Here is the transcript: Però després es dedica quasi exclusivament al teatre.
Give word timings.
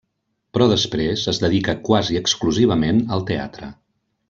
Però 0.57 0.67
després 0.71 1.25
es 1.33 1.41
dedica 1.43 1.77
quasi 1.91 2.19
exclusivament 2.23 3.05
al 3.19 3.25
teatre. 3.31 3.71